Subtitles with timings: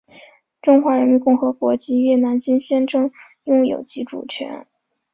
[0.63, 3.11] 中华人民共和国及越南均宣称
[3.43, 4.65] 拥有其主权。